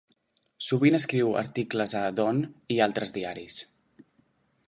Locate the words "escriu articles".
0.99-1.93